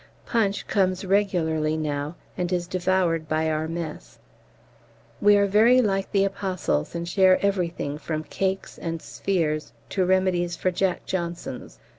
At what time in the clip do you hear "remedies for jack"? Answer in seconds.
10.03-11.05